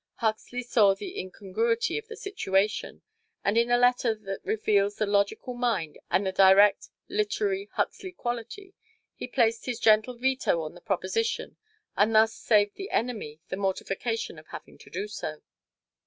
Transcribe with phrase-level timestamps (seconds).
[0.15, 3.03] Huxley saw the incongruity of the situation,
[3.45, 8.73] and in a letter that reveals the logical mind and the direct, literary, Huxley quality,
[9.13, 11.57] he placed his gentle veto on the proposition
[11.95, 15.43] and thus saved the "enemy" the mortification of having to do so.